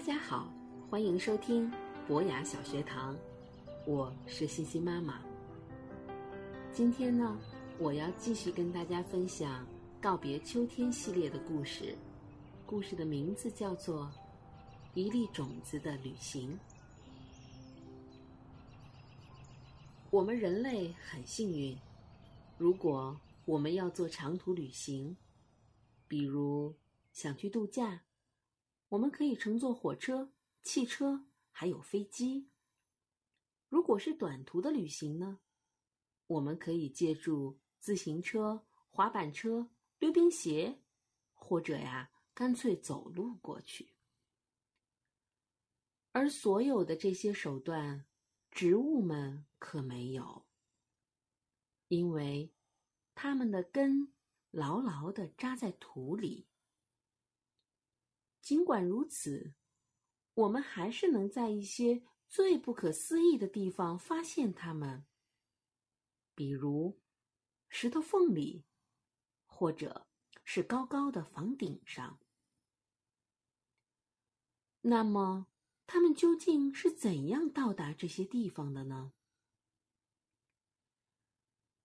[0.00, 0.50] 大家好，
[0.88, 1.70] 欢迎收听
[2.08, 3.14] 博雅小学堂，
[3.86, 5.20] 我是欣欣妈妈。
[6.72, 7.38] 今天呢，
[7.78, 9.62] 我要继续跟大家分享
[10.00, 11.94] 《告别秋天》系列的故事，
[12.64, 14.04] 故事的名字叫做
[14.94, 16.50] 《一粒种子的旅行》。
[20.08, 21.76] 我们人类很幸运，
[22.56, 25.14] 如果我们要做长途旅行，
[26.08, 26.74] 比如
[27.12, 28.00] 想去度假。
[28.90, 32.50] 我们可以乘坐火车、汽车，还有飞机。
[33.68, 35.38] 如果是短途的旅行呢？
[36.26, 40.82] 我们可以借助自行车、滑板车、溜冰鞋，
[41.32, 43.94] 或者呀，干脆走路过去。
[46.10, 48.06] 而所有的这些手段，
[48.50, 50.46] 植物们可没有，
[51.86, 52.52] 因为
[53.14, 54.12] 它们的根
[54.50, 56.49] 牢牢的扎在土里。
[58.40, 59.54] 尽管如此，
[60.34, 65.06] 我们还是能在一些最不可思议的地方发现它们，
[66.34, 67.00] 比如
[67.68, 68.64] 石头缝里，
[69.46, 70.08] 或者
[70.44, 72.18] 是高高的房顶上。
[74.82, 75.46] 那么，
[75.86, 79.12] 它们究竟是怎样到达这些地方的呢？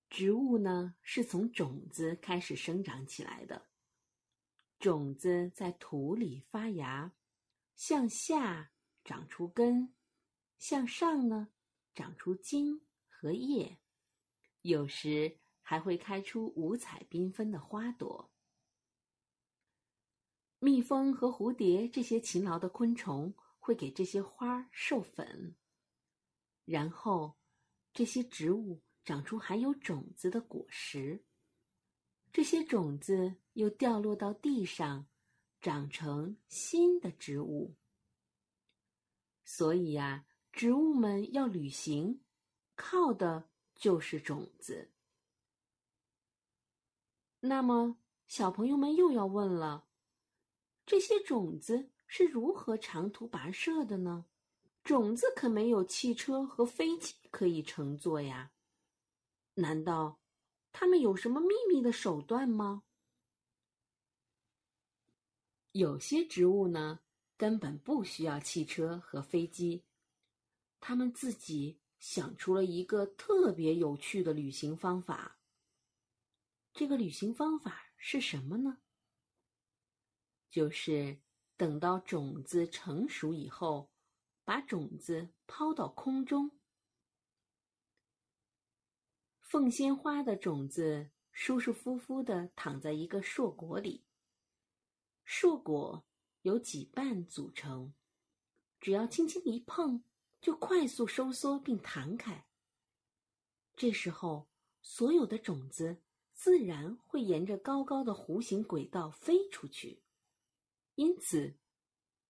[0.10, 3.68] 植物呢，是从种子开始生长起来的。
[4.80, 7.14] 种子在土里发芽，
[7.76, 8.72] 向下
[9.04, 9.94] 长出根，
[10.58, 11.50] 向上呢
[11.94, 13.80] 长出茎和叶，
[14.62, 18.32] 有时还会开出五彩缤纷的花朵。
[20.60, 25.56] 蜜蜂和蝴蝶这些勤劳的昆虫会给这些花授粉，
[26.66, 27.38] 然后
[27.94, 31.24] 这些植物长出含有种子的果实。
[32.36, 35.08] 这些种子又掉落到地上，
[35.62, 37.78] 长成新的植物。
[39.46, 42.20] 所以呀，植物们要旅行，
[42.76, 44.92] 靠的就是种子。
[47.40, 49.88] 那么，小朋友们又要问了：
[50.86, 54.26] 这些种子是如何长途跋涉的呢？
[54.84, 58.52] 种子可没有汽车和飞机可以乘坐呀？
[59.54, 60.20] 难道？
[60.78, 62.84] 他们有什么秘密的手段吗？
[65.72, 67.00] 有些植物呢，
[67.38, 69.86] 根本不需要汽车和飞机，
[70.82, 75.40] 他们自己想出了一个特别有趣的旅行方法。
[76.74, 78.80] 这个旅行方法是什么呢？
[80.50, 81.22] 就是
[81.56, 83.90] 等到种子成熟以后，
[84.44, 86.52] 把种子抛到空中。
[89.46, 94.04] 凤仙花的种子舒舒服服的躺在一个硕果里。
[95.24, 96.04] 硕果
[96.42, 97.94] 由几瓣组成，
[98.82, 100.04] 只要轻轻一碰，
[100.42, 102.48] 就快速收缩并弹开。
[103.76, 104.48] 这时候，
[104.82, 106.02] 所有的种子
[106.34, 110.02] 自然会沿着高高的弧形轨道飞出去。
[110.96, 111.56] 因此，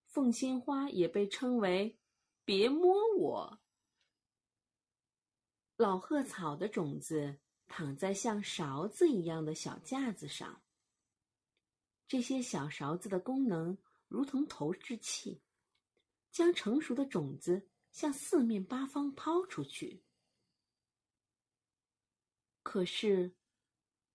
[0.05, 1.97] 凤仙花也被称为
[2.43, 3.59] “别摸我”。
[5.78, 7.38] 老鹤草的种子
[7.68, 10.62] 躺在像勺子一样的小架子上。
[12.08, 13.78] 这些小勺子的功能
[14.08, 15.41] 如同投掷器，
[16.31, 20.02] 将成熟的种子向四面八方抛出去。
[22.63, 23.36] 可是，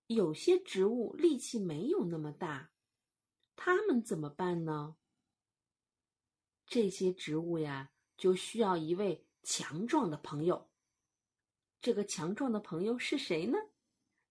[0.07, 2.73] 有些植物力气没有那么大，
[3.55, 4.97] 它们怎么办呢？
[6.65, 10.70] 这些植物呀，就需要一位强壮的朋友。
[11.81, 13.59] 这个强壮的朋友是谁呢？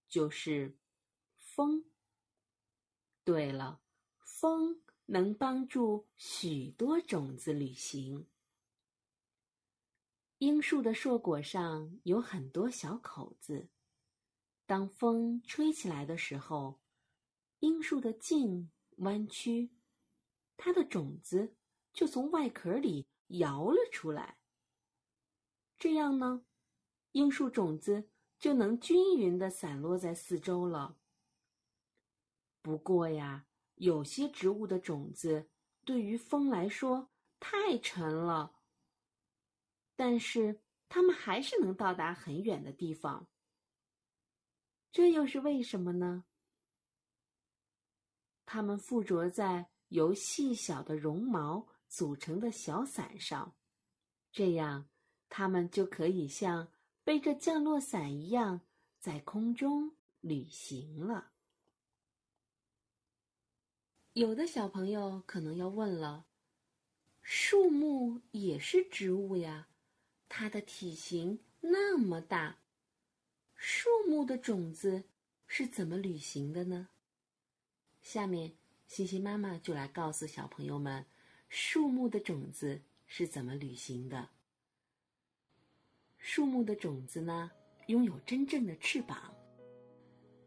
[0.08, 0.78] 就是
[1.38, 1.86] 风。
[3.24, 3.82] 对了，
[4.20, 8.28] 风能帮助许多种子旅行。
[10.38, 13.70] 樱树的硕果上有很多小口子，
[14.66, 16.80] 当风吹起来的时候，
[17.60, 19.72] 樱树的茎弯曲，
[20.56, 21.56] 它的种子
[21.92, 24.38] 就从外壳里摇了出来。
[25.78, 26.46] 这样呢？
[27.12, 30.98] 樱树种子就能均匀的散落在四周了。
[32.62, 35.50] 不过呀，有些植物的种子
[35.86, 37.10] 对于风来说
[37.40, 38.56] 太沉了，
[39.96, 43.28] 但是它们还是能到达很远的地方。
[44.92, 46.26] 这又是为什么呢？
[48.46, 53.56] 它们附着在由细小的绒毛组成的小伞上，
[54.32, 54.90] 这样
[55.30, 56.72] 它们就可以像。
[57.10, 58.62] 背着降落伞一样
[59.00, 61.32] 在空中旅行了。
[64.14, 66.28] 有的小朋友可能要问了：
[67.24, 69.70] 树木也是植物呀，
[70.28, 72.60] 它的体型那么大，
[73.56, 75.06] 树木的种子
[75.48, 76.90] 是怎么旅行的呢？
[78.04, 78.54] 下面，
[78.86, 81.08] 星星妈妈就来告诉小朋友们，
[81.50, 84.30] 树木的种子是怎么旅行的。
[86.20, 87.50] 树木的种子呢，
[87.88, 89.34] 拥有真正的翅膀，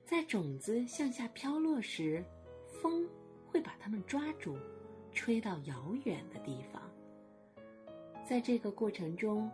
[0.04, 2.24] 在种子向下飘落时，
[2.80, 3.08] 风
[3.46, 4.56] 会把它们抓住。
[5.14, 6.90] 吹到遥远的地方。
[8.26, 9.50] 在这个过程中，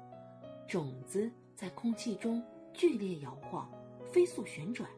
[0.69, 2.41] 种子在空气中
[2.73, 3.69] 剧烈摇晃、
[4.05, 4.89] 飞速旋转，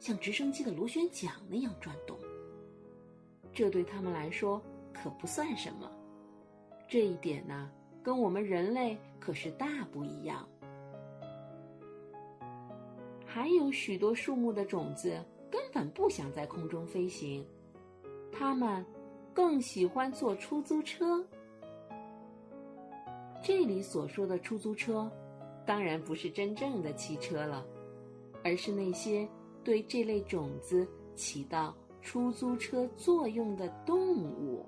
[0.00, 2.18] 像直升机的螺旋桨那样转动。
[3.52, 4.60] 这对他们来说
[4.92, 5.88] 可不算什么。
[6.88, 7.70] 这一点呢，
[8.02, 10.48] 跟我们人类可是大不一样。
[13.28, 17.46] 还有许多树木的种子根本不想在空中飞行，
[18.32, 18.84] 它们。
[19.34, 21.24] 更喜欢坐出租车。
[23.40, 25.08] 这里所说的出租车，
[25.64, 27.64] 当然不是真正的汽车了，
[28.42, 29.28] 而是那些
[29.62, 30.84] 对这类种子
[31.14, 31.72] 起到
[32.02, 34.66] 出租车作用的动物。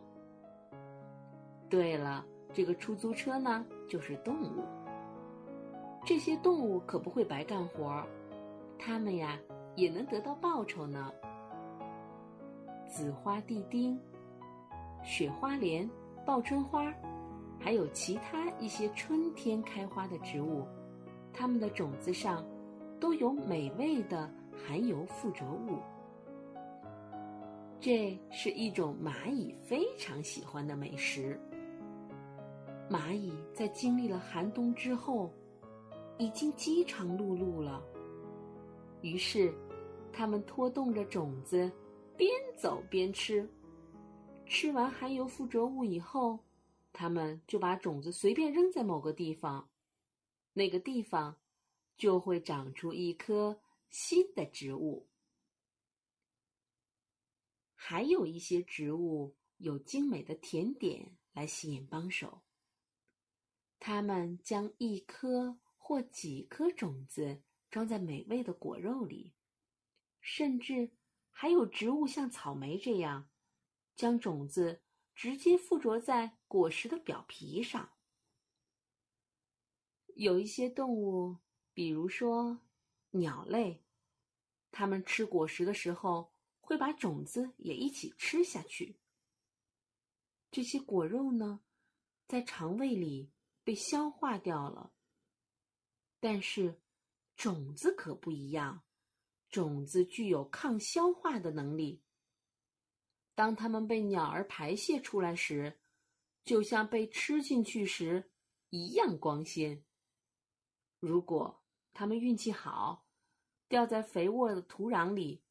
[1.68, 4.62] 对了，这个出租车呢，就是动物。
[6.04, 8.06] 这些动物可不会白干活儿，
[8.82, 9.38] 它们呀
[9.76, 11.12] 也能得到报酬呢。
[12.88, 14.00] 紫花地丁。
[15.02, 15.88] 雪花莲、
[16.26, 16.92] 报春花，
[17.58, 20.66] 还有其他一些春天开花的植物，
[21.32, 22.44] 它们的种子上
[22.98, 25.78] 都有美味的含油附着物。
[27.80, 31.40] 这是一种蚂蚁非常喜欢的美食。
[32.90, 35.32] 蚂蚁在经历了寒冬之后，
[36.18, 37.82] 已经饥肠辘辘了，
[39.02, 39.54] 于是，
[40.12, 41.70] 它们拖动着种子，
[42.16, 43.48] 边走边吃。
[44.46, 46.38] 吃完含油附着物以后，
[46.92, 49.70] 他们就把种子随便扔在某个地方，
[50.52, 51.40] 那个地方
[51.96, 53.60] 就会长出一棵
[53.90, 55.08] 新的植物。
[57.74, 62.42] 还有一些植物有精美的甜点来吸引帮手，
[63.78, 69.32] 他们将一颗或几颗种子装在美味的果肉里，
[70.20, 70.90] 甚至
[71.30, 73.28] 还有植物像草莓这样。
[73.96, 74.80] 将种子
[75.14, 77.92] 直接附着在果实的表皮上。
[80.14, 81.36] 有一些动物，
[81.74, 82.62] 比如说
[83.10, 83.84] 鸟类，
[84.70, 88.98] 它们吃果实的时候会把种子也一起吃下去。
[90.50, 91.60] 这些果肉呢，
[92.26, 93.30] 在肠胃里
[93.62, 94.94] 被消化掉了。
[96.18, 96.79] 但是，
[97.40, 98.84] 种子可不一样，
[99.48, 102.02] 种子具有抗消化的能力。
[103.34, 105.80] 当它们被鸟儿排泄出来时，
[106.44, 108.30] 就像被吃进去时
[108.68, 109.82] 一样光鲜。
[110.98, 111.64] 如果
[111.94, 113.06] 它们运气好，
[113.68, 115.42] 掉在肥沃的土壤里，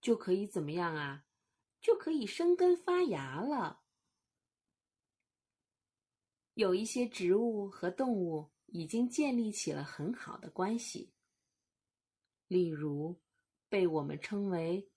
[0.00, 1.24] 就可以怎么样啊？
[1.80, 3.84] 就可以生根发芽了。
[6.54, 11.12] 有一些植物和动物已经建立起了很好的关系，
[12.48, 13.20] 例如
[13.68, 14.90] 被我们称为。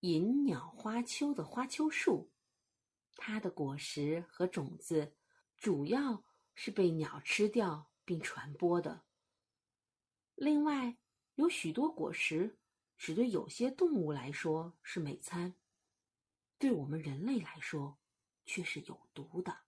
[0.00, 2.30] 银鸟花丘的花丘树，
[3.16, 5.16] 它的果实和种子
[5.56, 6.22] 主要
[6.54, 9.06] 是被鸟吃掉并传播的。
[10.34, 10.98] 另外，
[11.36, 12.58] 有许多果实
[12.98, 15.54] 只对有些动物来说是美餐，
[16.58, 17.98] 对我们人类来说
[18.44, 19.63] 却是有毒的。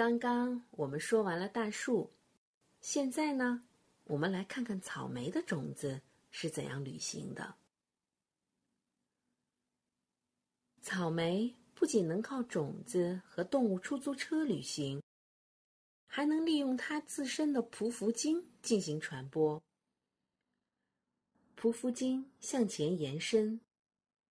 [0.00, 2.10] 刚刚我们说完了大树，
[2.80, 3.62] 现在呢，
[4.04, 6.00] 我们来看看草莓的种子。
[6.30, 7.54] 是怎样旅行的？
[10.80, 15.02] 草莓不仅能靠种子和动物出租车旅行，
[16.06, 19.62] 还能利用它自身的匍匐茎进行传播。
[21.58, 23.60] 匍匐茎向前延伸，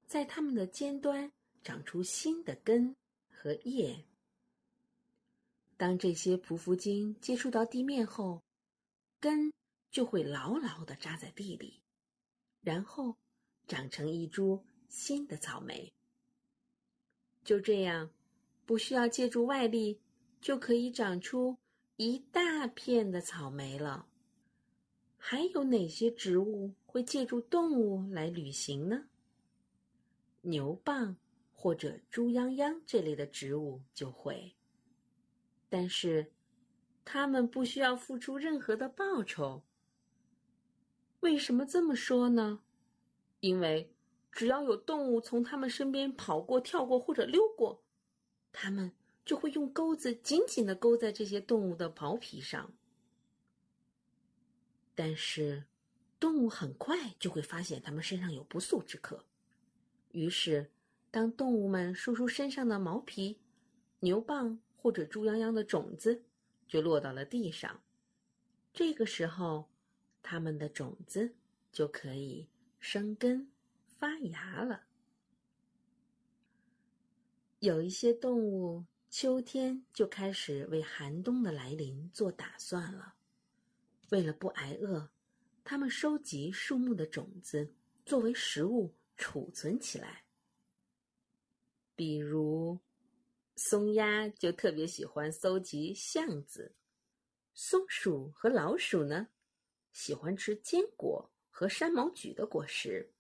[0.08, 2.96] 在它们的尖端长出新的根
[3.30, 4.04] 和叶。
[5.80, 8.44] 当这些匍匐茎接触到地面后，
[9.18, 9.54] 根
[9.90, 11.82] 就会牢牢的扎在地里。
[12.60, 13.16] 然后，
[13.66, 15.94] 长成一株新的草莓。
[17.46, 18.12] 就这样，
[18.66, 20.02] 不需要借助外力，
[20.42, 21.56] 就可以长出
[21.96, 24.06] 一大片的草莓了。
[25.16, 29.06] 还有哪些植物会借助动物来旅行呢？
[30.42, 31.16] 牛蒡
[31.54, 34.54] 或者猪泱泱这类的植物就会，
[35.70, 36.32] 但是，
[37.06, 39.62] 它们不需要付出任何的报酬。
[41.20, 42.62] 为什么这么说呢？
[43.40, 43.94] 因为
[44.32, 47.84] 只要有动物从它们身边跑过、跳过或者溜过，
[48.52, 48.92] 它们
[49.24, 52.74] 就会用钩子紧紧的勾在这些动物的毛皮上。
[54.96, 55.64] 但是，
[56.20, 59.24] 动物很快就会发现它们身上有不速之客，
[60.12, 60.70] 于是，
[61.12, 63.40] 当动物们梳梳身上的毛皮，
[64.00, 66.24] 牛蒡或者猪泱泱的种子
[66.66, 67.82] 就落到了地上。
[68.72, 69.70] 这个时候，
[70.24, 71.36] 它们的种子
[71.70, 72.48] 就可以
[72.80, 73.52] 生根
[73.98, 74.86] 发芽了。
[77.60, 83.16] 有一些动物秋天就开始为寒冬的来临做打算了。
[84.12, 85.10] 为了不挨饿，
[85.66, 87.74] 它们收集树木的种子
[88.06, 90.24] 作为食物储存起来。
[91.96, 92.80] 比如，
[93.62, 96.74] 松鸦就特别喜欢搜集橡子。
[97.54, 99.28] 松鼠和老鼠呢，
[99.92, 103.12] 喜欢吃坚果和山毛榉的果实。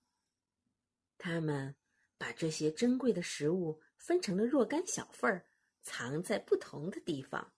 [1.18, 1.76] 它们
[2.18, 5.46] 把这些珍贵的食物分成了若干小份儿，
[5.82, 7.52] 藏在不同的地方。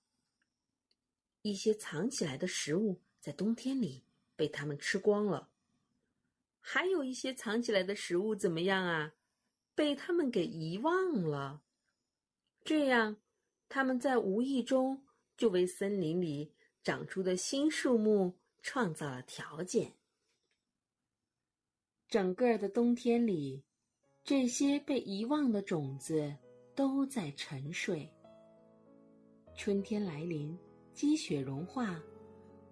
[1.43, 4.03] 一些藏起来的食物在冬天里
[4.35, 5.51] 被它们吃光了，
[6.59, 9.13] 还有一些藏起来的食物怎么样啊？
[9.75, 11.61] 被它们给遗忘了。
[12.63, 13.18] 这样，
[13.70, 15.03] 它们在无意中
[15.38, 16.53] 就为森林里。
[16.84, 19.94] 长出的新树木创造了条件。
[22.08, 23.63] 整个的冬天里，
[24.24, 26.36] 这些被遗忘的种子
[26.74, 28.12] 都在沉睡。
[29.56, 30.58] 春天来临，
[30.91, 32.01] 积雪融化，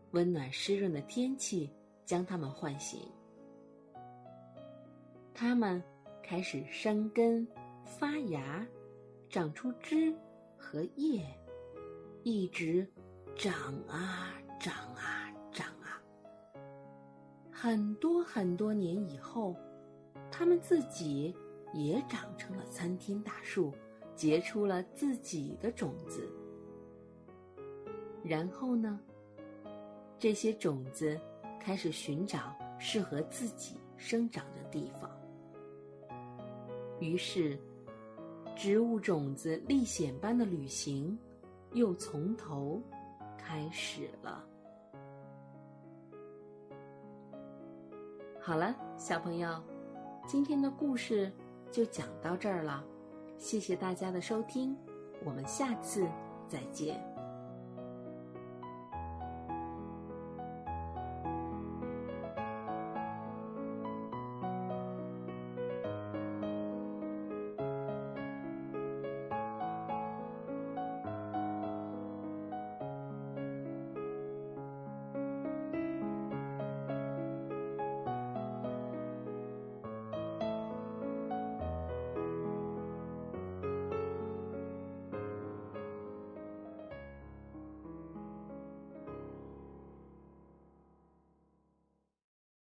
[0.10, 1.70] 温暖湿润的天气
[2.04, 3.00] 将它们唤醒。
[5.36, 5.80] 它们
[6.24, 7.48] 开始生根、
[7.86, 8.68] 发芽、
[9.30, 10.12] 长出枝
[10.58, 11.24] 和叶，
[12.24, 12.86] 一直。
[13.36, 13.54] 长
[13.88, 16.02] 啊长啊长啊！
[17.50, 19.56] 很多很多年以后，
[20.30, 21.34] 它们自己
[21.74, 23.74] 也长成了参天大树，
[24.14, 26.28] 结出了自己的种子。
[28.26, 29.00] 然后呢，
[30.18, 31.18] 这些种子
[31.62, 35.10] 开始寻找适合自己生长的地方。
[37.00, 37.58] 于是，
[38.60, 41.18] 植物种子历险般的旅行
[41.72, 42.84] 又从头。
[43.38, 44.46] 开始了。
[48.38, 49.64] 好了，小朋友，
[50.28, 51.32] 今天的故事
[51.72, 52.84] 就讲到这儿了。
[53.38, 54.76] 谢谢大家的收听，
[55.24, 56.06] 我们下次
[56.50, 57.02] 再见。